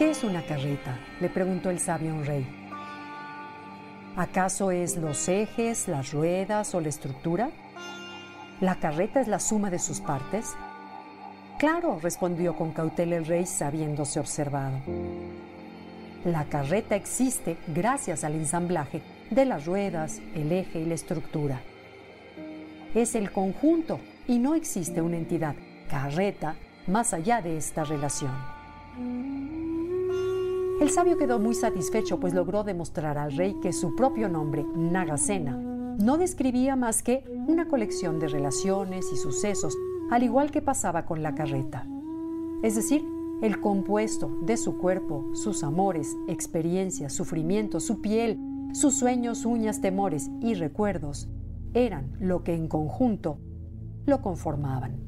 ¿Qué 0.00 0.12
es 0.12 0.24
una 0.24 0.42
carreta? 0.46 0.98
le 1.20 1.28
preguntó 1.28 1.68
el 1.68 1.78
sabio 1.78 2.14
un 2.14 2.24
rey. 2.24 2.46
¿Acaso 4.16 4.70
es 4.70 4.96
los 4.96 5.28
ejes, 5.28 5.88
las 5.88 6.12
ruedas 6.12 6.74
o 6.74 6.80
la 6.80 6.88
estructura? 6.88 7.50
¿La 8.62 8.76
carreta 8.76 9.20
es 9.20 9.28
la 9.28 9.38
suma 9.38 9.68
de 9.68 9.78
sus 9.78 10.00
partes? 10.00 10.54
Claro, 11.58 11.98
respondió 12.02 12.56
con 12.56 12.72
cautela 12.72 13.16
el 13.16 13.26
rey 13.26 13.44
sabiéndose 13.44 14.18
observado. 14.18 14.78
La 16.24 16.46
carreta 16.46 16.96
existe 16.96 17.58
gracias 17.66 18.24
al 18.24 18.36
ensamblaje 18.36 19.02
de 19.30 19.44
las 19.44 19.66
ruedas, 19.66 20.22
el 20.34 20.50
eje 20.50 20.80
y 20.80 20.86
la 20.86 20.94
estructura. 20.94 21.60
Es 22.94 23.14
el 23.14 23.30
conjunto 23.32 24.00
y 24.26 24.38
no 24.38 24.54
existe 24.54 25.02
una 25.02 25.18
entidad, 25.18 25.56
carreta, 25.90 26.56
más 26.86 27.12
allá 27.12 27.42
de 27.42 27.58
esta 27.58 27.84
relación. 27.84 29.59
El 30.80 30.88
sabio 30.88 31.18
quedó 31.18 31.38
muy 31.38 31.54
satisfecho 31.54 32.18
pues 32.18 32.32
logró 32.32 32.64
demostrar 32.64 33.18
al 33.18 33.36
rey 33.36 33.52
que 33.60 33.70
su 33.74 33.94
propio 33.94 34.30
nombre, 34.30 34.64
Nagasena, 34.74 35.54
no 35.54 36.16
describía 36.16 36.74
más 36.74 37.02
que 37.02 37.22
una 37.46 37.68
colección 37.68 38.18
de 38.18 38.28
relaciones 38.28 39.04
y 39.12 39.18
sucesos, 39.18 39.76
al 40.10 40.22
igual 40.22 40.50
que 40.50 40.62
pasaba 40.62 41.04
con 41.04 41.22
la 41.22 41.34
carreta. 41.34 41.86
Es 42.62 42.76
decir, 42.76 43.04
el 43.42 43.60
compuesto 43.60 44.30
de 44.40 44.56
su 44.56 44.78
cuerpo, 44.78 45.28
sus 45.34 45.62
amores, 45.64 46.16
experiencias, 46.28 47.12
sufrimientos, 47.12 47.84
su 47.84 48.00
piel, 48.00 48.38
sus 48.72 48.94
sueños, 48.94 49.44
uñas, 49.44 49.82
temores 49.82 50.30
y 50.40 50.54
recuerdos 50.54 51.28
eran 51.74 52.10
lo 52.18 52.42
que 52.42 52.54
en 52.54 52.68
conjunto 52.68 53.38
lo 54.06 54.22
conformaban. 54.22 54.98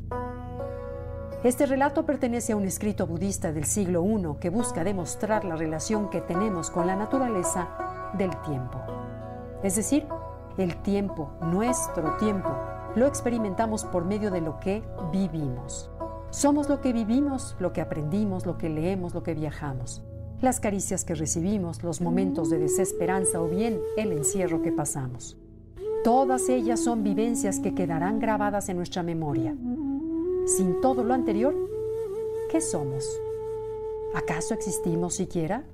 Este 1.45 1.67
relato 1.67 2.07
pertenece 2.07 2.53
a 2.53 2.57
un 2.57 2.67
escrito 2.67 3.05
budista 3.05 3.53
del 3.53 3.65
siglo 3.65 4.05
I 4.05 4.39
que 4.39 4.49
busca 4.49 4.85
demostrar 4.85 5.45
la 5.45 5.57
relación 5.57 6.09
que 6.09 6.21
tenemos 6.21 6.71
con 6.71 6.87
la 6.87 6.95
naturaleza 6.95 8.13
del 8.17 8.31
tiempo. 8.43 8.81
Es 9.65 9.75
decir, 9.75 10.07
el 10.57 10.77
tiempo, 10.83 11.33
nuestro 11.41 12.17
tiempo, 12.19 12.49
lo 12.95 13.09
experimentamos 13.09 13.85
por 13.85 14.05
medio 14.05 14.31
de 14.31 14.41
lo 14.41 14.61
que 14.61 14.85
vivimos. 15.11 15.91
Somos 16.31 16.69
lo 16.69 16.81
que 16.81 16.93
vivimos, 16.93 17.57
lo 17.59 17.73
que 17.73 17.81
aprendimos, 17.81 18.47
lo 18.47 18.57
que 18.57 18.69
leemos, 18.69 19.13
lo 19.13 19.25
que 19.25 19.35
viajamos. 19.35 20.05
Las 20.41 20.61
caricias 20.61 21.05
que 21.05 21.17
recibimos, 21.17 21.83
los 21.83 22.01
momentos 22.01 22.51
de 22.51 22.61
desesperanza 22.61 23.43
o 23.43 23.49
bien 23.49 23.81
el 23.97 24.13
encierro 24.13 24.63
que 24.63 24.71
pasamos. 24.71 25.37
Todas 26.05 26.49
ellas 26.49 26.79
son 26.79 27.03
vivencias 27.03 27.59
que 27.59 27.75
quedarán 27.75 28.21
grabadas 28.21 28.69
en 28.69 28.77
nuestra 28.77 29.03
memoria 29.03 29.57
sin 30.47 30.81
todo 30.81 31.05
lo 31.05 31.15
anterior, 31.15 31.55
¿qué 32.51 32.61
somos? 32.61 33.21
¿Acaso 34.15 34.55
existimos 34.55 35.15
siquiera? 35.15 35.65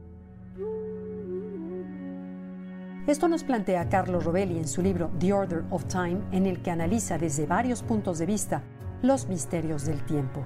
Esto 3.06 3.26
nos 3.26 3.42
plantea 3.42 3.88
Carlo 3.88 4.20
Rovelli 4.20 4.58
en 4.58 4.68
su 4.68 4.82
libro 4.82 5.10
The 5.18 5.32
Order 5.32 5.64
of 5.70 5.86
Time, 5.86 6.20
en 6.30 6.46
el 6.46 6.60
que 6.62 6.70
analiza 6.70 7.16
desde 7.16 7.46
varios 7.46 7.82
puntos 7.82 8.18
de 8.18 8.26
vista 8.26 8.62
los 9.00 9.28
misterios 9.28 9.86
del 9.86 10.04
tiempo. 10.04 10.44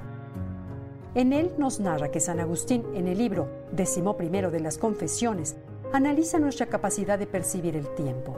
En 1.14 1.32
él 1.32 1.52
nos 1.58 1.80
narra 1.80 2.10
que 2.10 2.20
San 2.20 2.38
Agustín, 2.38 2.84
en 2.94 3.08
el 3.08 3.19
libro 3.19 3.48
Décimo 3.72 4.16
primero 4.16 4.50
de 4.50 4.60
las 4.60 4.78
Confesiones, 4.78 5.56
analiza 5.92 6.38
nuestra 6.38 6.66
capacidad 6.66 7.19
de 7.19 7.26
percibir 7.26 7.76
el 7.76 7.92
tiempo. 7.94 8.36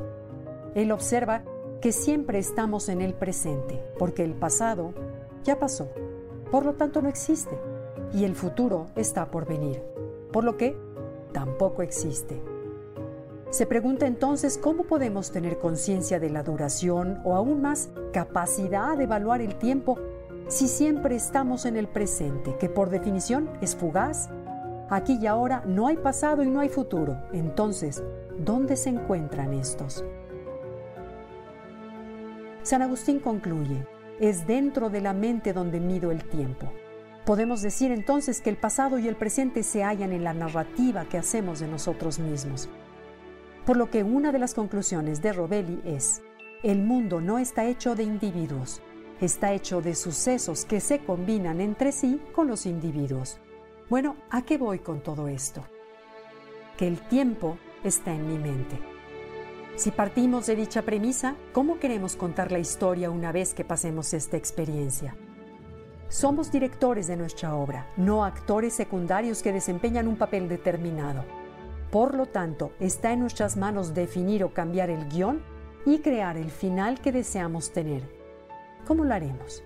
Él 0.74 0.90
observa 0.90 1.44
que 1.80 1.92
siempre 1.92 2.38
estamos 2.38 2.88
en 2.88 3.02
el 3.02 3.12
presente, 3.14 3.80
porque 3.98 4.24
el 4.24 4.32
pasado 4.32 4.94
ya 5.44 5.58
pasó, 5.58 5.88
por 6.50 6.64
lo 6.64 6.74
tanto 6.74 7.00
no 7.02 7.08
existe, 7.08 7.56
y 8.12 8.24
el 8.24 8.34
futuro 8.34 8.86
está 8.96 9.30
por 9.30 9.46
venir, 9.46 9.82
por 10.32 10.44
lo 10.44 10.56
que 10.56 10.76
tampoco 11.32 11.82
existe. 11.82 12.40
Se 13.50 13.66
pregunta 13.66 14.06
entonces 14.06 14.58
cómo 14.58 14.82
podemos 14.84 15.30
tener 15.30 15.58
conciencia 15.58 16.18
de 16.18 16.28
la 16.28 16.42
duración 16.42 17.20
o 17.24 17.36
aún 17.36 17.62
más 17.62 17.90
capacidad 18.12 18.96
de 18.96 19.04
evaluar 19.04 19.40
el 19.40 19.54
tiempo 19.56 19.96
si 20.48 20.66
siempre 20.66 21.14
estamos 21.14 21.64
en 21.64 21.76
el 21.76 21.86
presente, 21.86 22.56
que 22.58 22.68
por 22.68 22.90
definición 22.90 23.48
es 23.60 23.76
fugaz. 23.76 24.28
Aquí 24.90 25.18
y 25.20 25.26
ahora 25.26 25.62
no 25.66 25.86
hay 25.86 25.96
pasado 25.96 26.42
y 26.42 26.50
no 26.50 26.60
hay 26.60 26.68
futuro. 26.68 27.16
Entonces, 27.32 28.02
¿dónde 28.38 28.76
se 28.76 28.90
encuentran 28.90 29.54
estos? 29.54 30.04
San 32.62 32.82
Agustín 32.82 33.20
concluye, 33.20 33.86
es 34.20 34.46
dentro 34.46 34.90
de 34.90 35.00
la 35.00 35.12
mente 35.12 35.52
donde 35.52 35.80
mido 35.80 36.10
el 36.10 36.24
tiempo. 36.24 36.72
Podemos 37.24 37.62
decir 37.62 37.90
entonces 37.90 38.40
que 38.40 38.50
el 38.50 38.56
pasado 38.56 38.98
y 38.98 39.08
el 39.08 39.16
presente 39.16 39.62
se 39.62 39.82
hallan 39.82 40.12
en 40.12 40.24
la 40.24 40.34
narrativa 40.34 41.06
que 41.06 41.18
hacemos 41.18 41.60
de 41.60 41.68
nosotros 41.68 42.18
mismos. 42.18 42.68
Por 43.64 43.78
lo 43.78 43.90
que 43.90 44.02
una 44.02 44.30
de 44.30 44.38
las 44.38 44.52
conclusiones 44.52 45.22
de 45.22 45.32
Robelli 45.32 45.80
es, 45.84 46.22
el 46.62 46.82
mundo 46.82 47.20
no 47.20 47.38
está 47.38 47.64
hecho 47.64 47.94
de 47.94 48.02
individuos, 48.02 48.82
está 49.20 49.52
hecho 49.52 49.80
de 49.80 49.94
sucesos 49.94 50.66
que 50.66 50.80
se 50.80 50.98
combinan 50.98 51.60
entre 51.60 51.92
sí 51.92 52.20
con 52.34 52.46
los 52.46 52.66
individuos. 52.66 53.38
Bueno, 53.88 54.16
¿a 54.30 54.42
qué 54.42 54.58
voy 54.58 54.80
con 54.80 55.02
todo 55.02 55.28
esto? 55.28 55.64
Que 56.76 56.86
el 56.86 57.00
tiempo 57.08 57.58
está 57.84 58.12
en 58.12 58.28
mi 58.28 58.38
mente. 58.38 58.93
Si 59.76 59.90
partimos 59.90 60.46
de 60.46 60.54
dicha 60.54 60.82
premisa, 60.82 61.34
¿cómo 61.52 61.80
queremos 61.80 62.14
contar 62.14 62.52
la 62.52 62.60
historia 62.60 63.10
una 63.10 63.32
vez 63.32 63.54
que 63.54 63.64
pasemos 63.64 64.14
esta 64.14 64.36
experiencia? 64.36 65.16
Somos 66.08 66.52
directores 66.52 67.08
de 67.08 67.16
nuestra 67.16 67.56
obra, 67.56 67.88
no 67.96 68.24
actores 68.24 68.72
secundarios 68.72 69.42
que 69.42 69.52
desempeñan 69.52 70.06
un 70.06 70.16
papel 70.16 70.48
determinado. 70.48 71.24
Por 71.90 72.14
lo 72.14 72.26
tanto, 72.26 72.70
está 72.78 73.12
en 73.12 73.18
nuestras 73.18 73.56
manos 73.56 73.94
definir 73.94 74.44
o 74.44 74.54
cambiar 74.54 74.90
el 74.90 75.08
guion 75.08 75.42
y 75.84 75.98
crear 75.98 76.36
el 76.36 76.52
final 76.52 77.00
que 77.00 77.10
deseamos 77.10 77.72
tener. 77.72 78.02
¿Cómo 78.86 79.04
lo 79.04 79.12
haremos? 79.12 79.64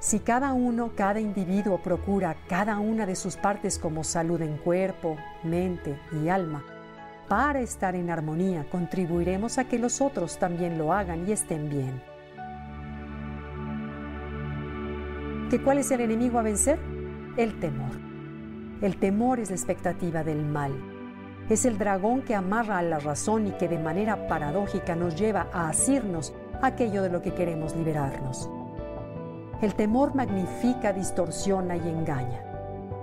Si 0.00 0.18
cada 0.18 0.52
uno, 0.52 0.94
cada 0.96 1.20
individuo 1.20 1.80
procura 1.80 2.36
cada 2.48 2.80
una 2.80 3.06
de 3.06 3.14
sus 3.14 3.36
partes 3.36 3.78
como 3.78 4.02
salud 4.02 4.42
en 4.42 4.56
cuerpo, 4.56 5.16
mente 5.44 5.96
y 6.10 6.28
alma, 6.28 6.64
para 7.32 7.60
estar 7.60 7.96
en 7.96 8.10
armonía 8.10 8.66
contribuiremos 8.70 9.56
a 9.56 9.64
que 9.64 9.78
los 9.78 10.02
otros 10.02 10.38
también 10.38 10.76
lo 10.76 10.92
hagan 10.92 11.26
y 11.26 11.32
estén 11.32 11.70
bien. 11.70 12.02
¿Qué 15.48 15.62
cuál 15.62 15.78
es 15.78 15.90
el 15.92 16.02
enemigo 16.02 16.38
a 16.38 16.42
vencer? 16.42 16.78
El 17.38 17.58
temor. 17.58 17.92
El 18.82 18.98
temor 18.98 19.40
es 19.40 19.48
la 19.48 19.56
expectativa 19.56 20.22
del 20.22 20.44
mal. 20.44 20.72
Es 21.48 21.64
el 21.64 21.78
dragón 21.78 22.20
que 22.20 22.34
amarra 22.34 22.76
a 22.76 22.82
la 22.82 22.98
razón 22.98 23.46
y 23.46 23.52
que 23.52 23.66
de 23.66 23.78
manera 23.78 24.28
paradójica 24.28 24.94
nos 24.94 25.18
lleva 25.18 25.48
a 25.54 25.70
asirnos 25.70 26.34
aquello 26.60 27.02
de 27.02 27.08
lo 27.08 27.22
que 27.22 27.32
queremos 27.32 27.74
liberarnos. 27.74 28.50
El 29.62 29.74
temor 29.74 30.14
magnifica, 30.14 30.92
distorsiona 30.92 31.76
y 31.78 31.88
engaña. 31.88 32.42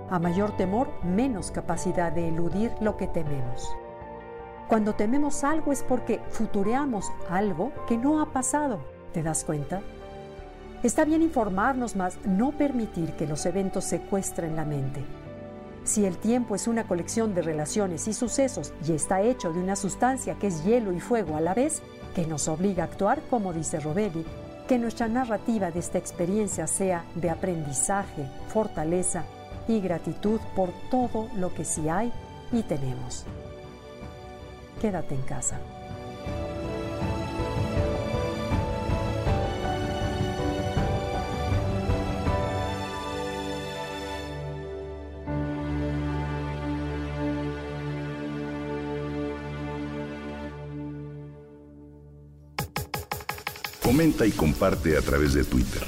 A 0.08 0.20
mayor 0.20 0.56
temor, 0.56 0.88
menos 1.02 1.50
capacidad 1.50 2.12
de 2.12 2.28
eludir 2.28 2.70
lo 2.80 2.96
que 2.96 3.08
tememos. 3.08 3.68
Cuando 4.70 4.94
tememos 4.94 5.42
algo 5.42 5.72
es 5.72 5.82
porque 5.82 6.20
futureamos 6.30 7.10
algo 7.28 7.72
que 7.88 7.98
no 7.98 8.20
ha 8.20 8.26
pasado. 8.26 8.78
¿Te 9.12 9.20
das 9.20 9.42
cuenta? 9.42 9.82
Está 10.84 11.04
bien 11.04 11.22
informarnos, 11.22 11.96
más 11.96 12.24
no 12.24 12.52
permitir 12.52 13.14
que 13.14 13.26
los 13.26 13.46
eventos 13.46 13.82
secuestren 13.82 14.54
la 14.54 14.64
mente. 14.64 15.04
Si 15.82 16.06
el 16.06 16.18
tiempo 16.18 16.54
es 16.54 16.68
una 16.68 16.84
colección 16.84 17.34
de 17.34 17.42
relaciones 17.42 18.06
y 18.06 18.12
sucesos 18.12 18.72
y 18.86 18.92
está 18.92 19.22
hecho 19.22 19.52
de 19.52 19.58
una 19.58 19.74
sustancia 19.74 20.36
que 20.36 20.46
es 20.46 20.62
hielo 20.62 20.92
y 20.92 21.00
fuego 21.00 21.36
a 21.36 21.40
la 21.40 21.52
vez, 21.52 21.82
que 22.14 22.24
nos 22.28 22.46
obliga 22.46 22.84
a 22.84 22.86
actuar, 22.86 23.20
como 23.28 23.52
dice 23.52 23.80
Robelli, 23.80 24.24
que 24.68 24.78
nuestra 24.78 25.08
narrativa 25.08 25.72
de 25.72 25.80
esta 25.80 25.98
experiencia 25.98 26.68
sea 26.68 27.04
de 27.16 27.28
aprendizaje, 27.28 28.30
fortaleza 28.46 29.24
y 29.66 29.80
gratitud 29.80 30.38
por 30.54 30.68
todo 30.92 31.26
lo 31.34 31.52
que 31.52 31.64
sí 31.64 31.88
hay 31.88 32.12
y 32.52 32.62
tenemos 32.62 33.26
quédate 34.80 35.14
en 35.14 35.22
casa. 35.22 35.60
Comenta 53.82 54.24
y 54.24 54.30
comparte 54.30 54.96
a 54.96 55.02
través 55.02 55.34
de 55.34 55.44
Twitter. 55.44 55.82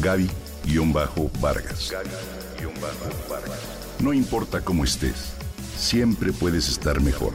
Gaby-Vargas. 0.00 1.92
No 4.00 4.12
importa 4.12 4.62
cómo 4.62 4.84
estés, 4.84 5.34
siempre 5.76 6.32
puedes 6.32 6.68
estar 6.68 7.00
mejor. 7.00 7.34